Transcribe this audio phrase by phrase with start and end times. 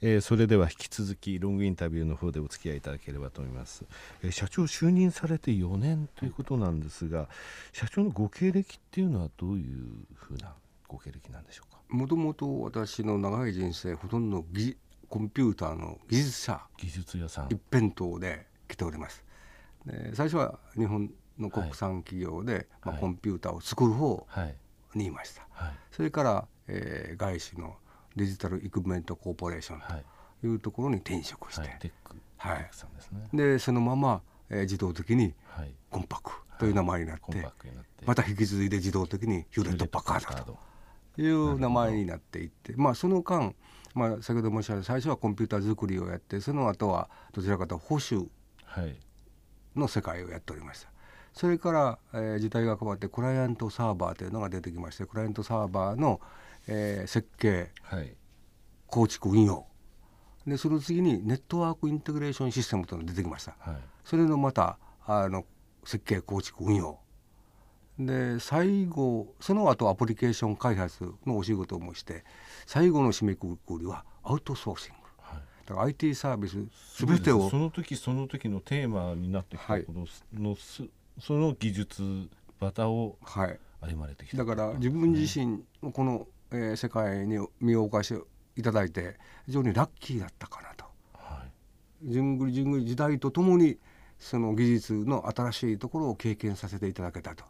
[0.00, 3.84] えー、それでは引き続きロングインタビューの方でお付き合いいただければと思います、
[4.22, 7.28] えー、社長就任されて4年ということなんですが、
[7.72, 9.84] 社長のご経歴っていうのはどういう
[10.14, 10.52] ふうな
[10.86, 11.80] ご経歴なんでしょうか？
[11.88, 14.44] もともと私の長い人生ほとんど
[15.08, 16.60] コンピューターの技術者。
[16.76, 17.46] 技術屋さん。
[17.46, 19.24] 一辺倒で来ております。
[19.86, 24.26] で最初は日本の国産企業で、はい、まあ、コンピューターを作る方
[24.94, 27.76] にいました、はい、それから、えー、外資の
[28.16, 30.54] デジタルイクメントコーポレーションとい。
[30.54, 31.68] うところに転職して、
[32.36, 35.34] はい、でそのまま、えー、自動的に
[35.90, 37.46] コンパクという名前になって,、
[38.04, 40.58] また引き継いで自動的にヒューレット・パッカード
[41.16, 43.54] という名前になっていってまあその間、
[43.94, 48.28] まあ、先ほど申し上げた最初はコンピューター作りをやってその後はどちらかというと保守
[49.74, 50.88] の世界をやっておりました。
[51.32, 56.20] それから、えー、時代が変わってクライアントサーバーというのが出てきましてクライアントサーバーの、
[56.66, 58.14] えー、設計、はい、
[58.86, 59.66] 構築運用。
[60.46, 65.46] でその次にネットワークインテグレーションシステムというのが出てきました、はい、それのまたあの
[65.84, 66.98] 設計構築運用。
[67.98, 72.24] で最後その後アプリケーション開発のお仕事もして
[72.66, 80.56] 最後の締めくくりはアウトソーシング、はい、だから IT サービスすべてをその時その時のテーマになってきたこの,、の
[81.20, 82.28] その技術
[82.58, 83.16] バタを
[83.80, 88.20] 歩まれてきた、はい、だから自分自身のこの、えー、世界に身を置かして
[88.56, 89.16] いただいて
[89.46, 90.84] 非常にラッキーだったかなと。
[91.14, 91.44] は
[92.04, 93.78] い、じゅんぐりじゅんぐり時代とともに
[94.18, 97.44] その技術の新しいところを経験させていただけたと。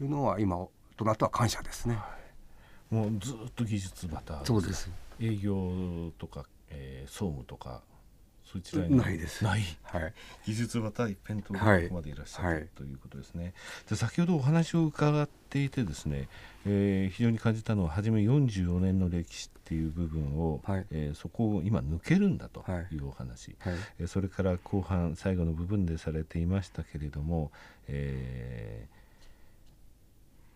[0.00, 0.04] い。
[0.04, 1.96] うのは、今となっては感謝ですね。
[1.96, 2.16] は
[2.92, 4.90] い、もうずっと技術バタそうです。
[5.20, 7.82] 営業とか、えー、総務とか
[8.44, 8.96] そちらに。
[8.96, 9.42] ないです。
[9.44, 10.12] ない、はい、
[10.46, 13.54] 技術また一辺倒でここまでいらっしゃる、はい、ということですね。
[13.88, 16.28] で先ほどお話を伺っていてですね、
[16.66, 27.50] えー、非常に感じたのは初め44年の歴史っていう部分を、はい、えー、そこを今抜けるんだというお話、はい、えー、それから後半最後の部分でされていましたけれども、
[27.88, 28.93] えー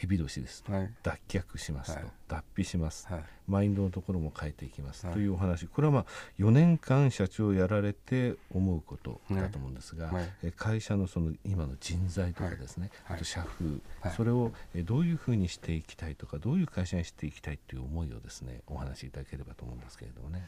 [0.00, 0.62] 蛇年です。
[0.62, 5.66] と、はい、脱却しますと、はい、脱皮します、はい、マインドのところも変えていきます、というお話。
[5.66, 6.06] これはまあ
[6.38, 10.10] 4年間社長をやられて思うことだと思うんですが、
[10.42, 13.80] え会社のその今の人材とかですね、あと社風、
[14.16, 14.52] それを
[14.84, 20.46] どういうふうにしていきたいとかどういう会社にしていきたいという思いをですねお話しいただければと思うんですけれどもね。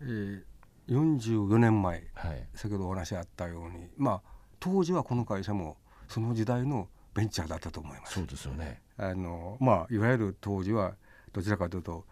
[0.00, 0.42] えー、
[0.88, 2.04] 44年前、
[2.54, 5.76] 先ほどお話あったようにまあ当時はこの会社も
[6.08, 8.14] その時代のベンチャーだったと思います。
[8.14, 10.94] そうですよねあのまあいわゆる当時は
[11.32, 12.04] どちらかというと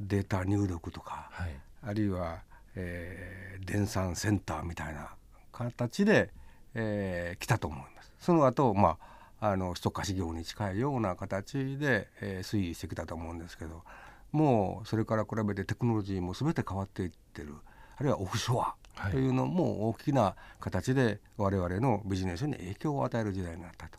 [0.00, 2.42] データ入力とか、はい、あるいは、
[2.74, 5.10] えー、電算センターみたいな
[5.52, 6.30] 形で、
[6.74, 8.12] えー、来たと思います。
[8.20, 9.08] その後まあ
[9.40, 13.84] あの一貸し業に近いような形で、えー、推移してきたと思うんですけど
[14.32, 17.54] もうそれから比べてテクノロジーも全て変わっていってる
[17.96, 18.74] あるいはオフショア
[19.10, 23.98] というのも大きな形で我々のビジネスに影響を与える時代になったと。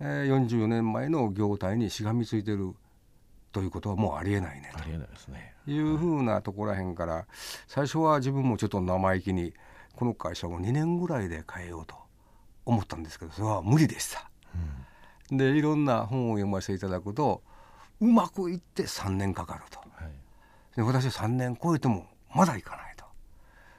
[0.00, 2.74] えー、44年前の業態にしがみついてる
[3.52, 7.26] ということはもうありえないねとありえないですねいうふうなところらへんから
[7.66, 9.52] 最初は自分もちょっと生意気に
[9.94, 11.96] この会社を2年ぐらいで変えようと
[12.64, 14.30] 思ったんですけどそれは無理でした。
[15.30, 17.42] うん、でいろんな本を読ませていただくと
[18.00, 19.78] うまくいって3年かかると。
[19.80, 23.04] はい、で私は3年超えてもまだいかないと。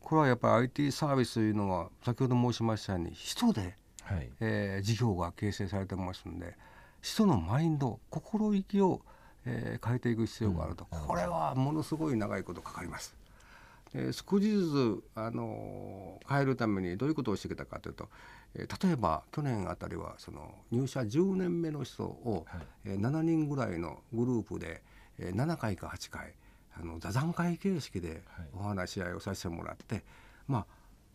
[0.00, 6.56] これはやっぱり IT サービスというのは先ほど申しましたように人ではい、えー、事業が形成されてますんで
[7.00, 9.00] 人のマインド心意気を、
[9.44, 13.16] えー、変えていく必要があると、うん、これはものすごい長いことかかります。
[13.94, 18.08] えー、少しずつ、あのー、変えるためにどういうことをしてきたかというと、
[18.54, 22.62] えー、例えば去年あたりはその入社10年目の人を、はい。
[22.86, 24.82] えー、7人ぐらいのグループで、
[25.18, 26.32] えー、7回か8回
[26.74, 28.22] あの座談会形式で
[28.54, 30.04] お話し合いをさせてもらって、はい、
[30.48, 30.66] まあ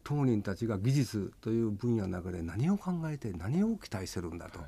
[0.08, 4.60] 当人たちが技術という分野の中で何を考えて何を期待してるんだと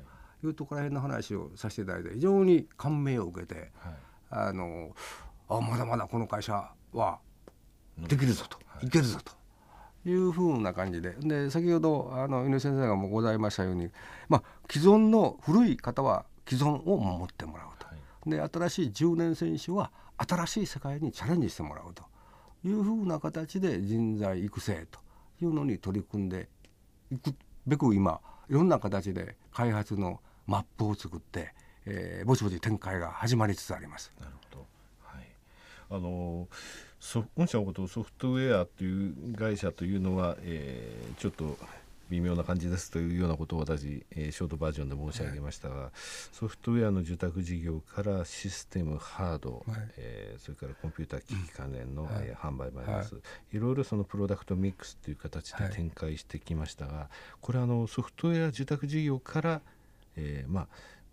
[0.44, 0.50] い。
[0.50, 3.94] うところら辺の話をさせていただいて非常に感銘を受けて、はい、
[4.28, 4.94] あの
[5.48, 7.20] あまだまだこの会社は
[7.96, 9.32] できるぞと、はい、いけるぞと。
[10.06, 11.14] いうふうな感じで。
[11.20, 13.90] で先ほどあの井上先生がもございましたように、
[14.28, 22.02] まあ、既存の古い方は既存を守ってもらうと、はい、で新しい10年選手は新しい世界にチャレンジしてもらうと
[22.66, 25.00] いうふうな形で人材育成と
[25.42, 26.48] いうのに取り組んで
[27.10, 27.34] いく
[27.66, 31.54] べく今いろんな形で開発のマップを作って、
[31.86, 34.12] えー、ぼちぼち展開が始まりつつあります。
[34.20, 34.66] なるほど、
[35.04, 35.26] はい、
[35.90, 36.48] あの
[37.36, 41.56] 御社のことをソフトウェアという会社というのは、えー、ちょっと
[42.10, 53.20] 微妙な感じですというようなことを私、えー、ショートバージョンで申し上げましたが、はい、ソフトウェアの受託事業からシステムハード、はい、えー、それからコンピューター機器関連の、はい、えー、販売もあります、は
[53.52, 57.08] い、いろいろそのプロダクトミックスという形で展開してきましたが、
[57.40, 59.60] これあのソフトウェア受託事業から、
[60.16, 60.68] えー、まあ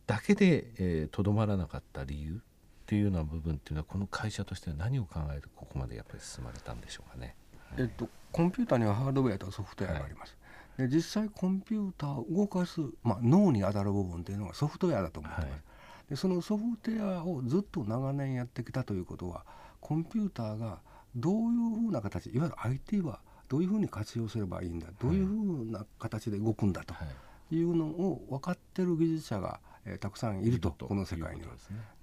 [0.08, 2.40] だけでとど、えー、まらなかった理由っ
[2.88, 7.36] ていうような部分っていうのはこの会社としては何を考えてここまでやっぱり進まれたんでしょうかね。
[7.78, 10.30] えっと、コンピューターにはハードウェアとソフトウェアがあります。
[10.30, 10.47] はい、
[10.78, 15.50] で実際コンピューターを動かす、まあ、脳に当たる部分っていうのはソフトウェアだと思ってます。
[15.52, 15.62] はい、
[16.10, 19.44] でそのソフトウェアをずっと長年やってきたということは
[19.80, 20.80] コンピューターが
[21.16, 23.20] どういうふうな形いわゆる IT は
[23.50, 26.94] どういうふうに活用すればいいんだどういうふうな形で動くんだと
[27.52, 27.62] い。
[27.64, 31.50] うのを分かってる技術者が、えー、たくさんいるとこの世界には。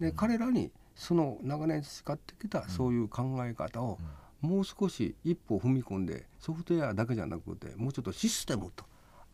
[0.00, 3.99] で、彼らにその長年培ってきたそういう考え方を、
[4.40, 8.84] もう少し一歩踏み込んでソフトウェアだけじゃなくてもうちょっとシステムと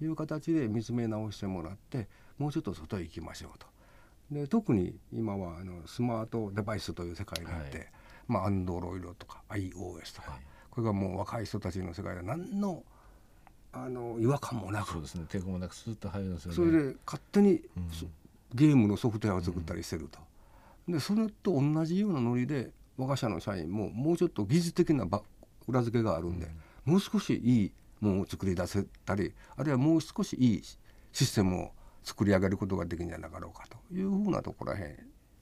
[0.03, 2.09] いう形で見つめ直してもらって
[2.39, 3.67] もうちょっと外へ行きましょうと。
[4.31, 7.87] で特に今はあのスマートデバイスという世界になって、はい、
[8.29, 12.85] まあ、アンドロイドとか iOS とか、はい、これがもう若い人たちの世界で何の
[13.73, 15.25] あの違和感もなくそうですね。
[15.29, 16.57] 抵抗もなくスッと入るんですよね。
[16.57, 17.61] それで勝手に、うん、
[18.55, 20.19] ゲームのソフトウェアを作ったりしてると、
[20.89, 22.71] うん、でそれと同じようなノリで
[23.01, 25.07] 我が社の社員ももうちょっと技術的な
[25.67, 26.49] 裏付けがあるんで、
[26.85, 30.63] もう少しいいものを作り出せたりあるいはもう少しいい
[31.13, 31.71] システムを
[32.03, 34.83] 作り上げることができるんじゃなかろうかというふうなところらへ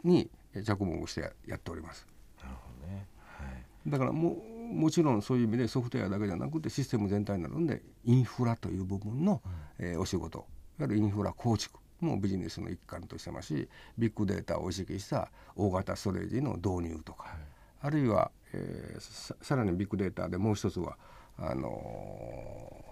[0.05, 0.31] んに
[0.65, 2.07] 着目してやっております。
[2.41, 3.07] なるほどね。
[3.37, 3.45] は
[3.87, 4.37] い、だからも
[4.73, 9.41] もちろんそういう意味でソフトウェアだけじゃなくてシステム全体になるんでインフラという部分の、
[9.81, 10.47] うん、えー、お仕事。
[10.79, 17.37] いわゆるインフラ構築もビジネスの一環としてますしビッグデータを意識した大型ストレージの導入とか、はい、
[17.81, 20.97] あるいは、えー、さらにビッグデータでもう一つは
[21.37, 22.85] あの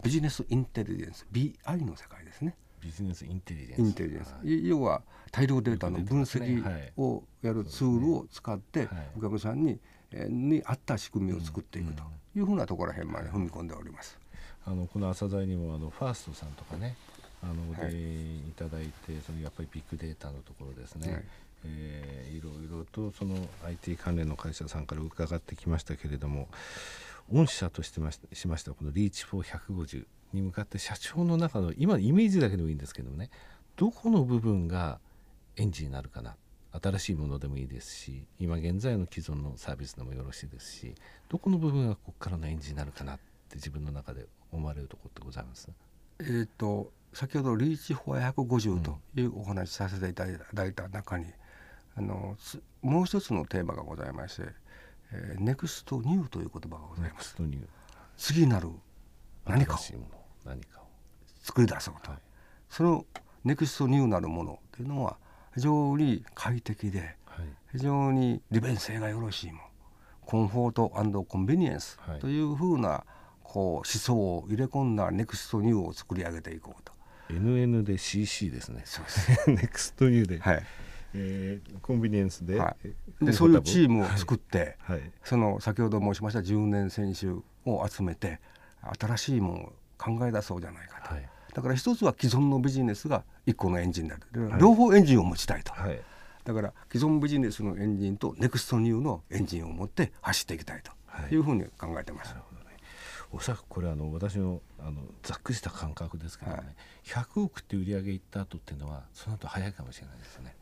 [0.00, 2.56] ー、ビジネスインテリジェンス BI の世界ですね。
[2.80, 3.78] ビジネスインテリジェンス。
[3.78, 9.78] インテリジェンス、はい、要は大量データの分析をやるツールを使ってお客さんに,、
[10.10, 12.02] えに合った仕組みを作っていくと
[12.34, 14.18] いうふうなところへんまで踏み込んでおります。
[14.64, 16.96] あのこの朝材にもあのファーストさんとかね
[17.42, 21.24] あのお出いただいて、そのやっぱりビッグデータのところですね、はい、
[21.64, 26.48] えー、いろいろとその IT 関連の会社さんから伺ってきましたけれども
[27.32, 33.30] 御社としてまししましたこのリーチ4150に向かって社長の中の今イメージだけでもいいんですけどもね
[33.76, 34.98] どこの部分が
[35.56, 36.36] エンジンになるかな
[36.82, 40.94] 新しいものでもいいですし今現在の既存のサービスでもよろしいですし
[41.28, 43.18] どこの部分がここからのエンジンになるかなっ
[43.48, 45.70] て自分の中で思われるところってございます？
[46.20, 50.24] えーと先ほどリーチフォア150というお話しさせていた
[50.54, 51.26] だいた中に、
[51.96, 52.36] あの
[52.82, 54.42] もう一つのテーマがございまして、
[55.12, 57.36] えー、 Next New という言葉がございます。
[58.16, 58.68] 次なる
[59.46, 59.78] 何かを
[61.42, 62.20] 作り出そうと、はい、
[62.68, 63.04] その
[63.44, 65.16] Next New なるものというのは
[65.54, 69.64] 非常に快適で、はい、非常に利便性がよろしいもの
[70.24, 73.04] comfort convenience というふうな
[73.42, 76.92] こう思想を入れ込んだ Next New を作り上げていこうと
[77.28, 78.82] NN で CC ですね。
[78.84, 79.50] そうです。
[79.50, 80.38] ネクストニューで。
[80.38, 80.62] はい。
[81.14, 82.76] えー、コンビニエンスでは
[83.20, 87.28] い、でそういうチームを作って、はい、はい、その先ほど申しました10年選手
[87.68, 88.40] を集めて
[88.98, 94.22] 新しいものを考え出そうじゃないかと、はい、だから一つは既存のビジネスが一個のエンジンになる、
[94.58, 96.00] 両方エンジンを持ちたいと、はい、
[96.44, 100.92] だから既存ビジネスのエンジンとネクストニューのエンジンを持って走っていきたいと。
[101.30, 101.36] い。
[101.36, 102.34] うふうに考えてます。
[103.34, 106.66] おそらくこれあの私のあのざっくりした感覚ですけどね、はい、
[107.06, 110.54] 100億って売り上げいった後っていうのはその後早いかもしれないですね。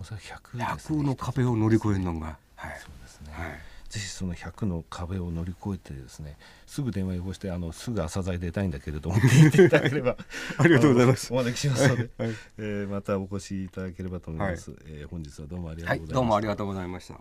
[0.00, 3.32] おそらく100です、ね、100の壁を乗り越えるのが、はい、そうですね。
[3.32, 3.58] はい。
[3.88, 6.36] ぜひその100の壁を乗り越えてですね
[6.66, 10.16] すぐ電話をしてあのすぐ朝材出たいんだけれども 聞いていただければ
[10.58, 11.32] ありがとうございます。
[11.32, 17.20] お招きしますので、はい、えー、またお越しいただければと思います、はい、えー、本日はどうもありがとうございました、はい、どうもありがとうございました